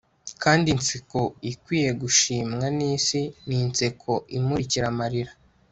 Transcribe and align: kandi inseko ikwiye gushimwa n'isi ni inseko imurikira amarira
kandi 0.43 0.67
inseko 0.75 1.21
ikwiye 1.51 1.89
gushimwa 2.01 2.65
n'isi 2.77 3.21
ni 3.47 3.57
inseko 3.63 4.11
imurikira 4.37 4.85
amarira 4.93 5.31